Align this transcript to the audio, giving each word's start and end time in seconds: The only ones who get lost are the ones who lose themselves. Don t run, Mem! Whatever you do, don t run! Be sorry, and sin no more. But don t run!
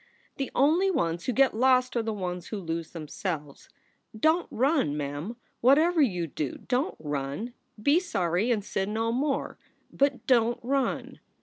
The 0.37 0.49
only 0.55 0.89
ones 0.89 1.25
who 1.25 1.31
get 1.31 1.53
lost 1.55 1.95
are 1.95 2.01
the 2.01 2.11
ones 2.11 2.47
who 2.47 2.57
lose 2.57 2.89
themselves. 2.89 3.69
Don 4.19 4.45
t 4.45 4.47
run, 4.49 4.97
Mem! 4.97 5.35
Whatever 5.59 6.01
you 6.01 6.25
do, 6.25 6.57
don 6.67 6.93
t 6.97 6.97
run! 6.97 7.53
Be 7.79 7.99
sorry, 7.99 8.49
and 8.49 8.65
sin 8.71 8.93
no 8.95 9.11
more. 9.11 9.59
But 9.93 10.25
don 10.25 10.55
t 10.55 10.59
run! 10.63 11.19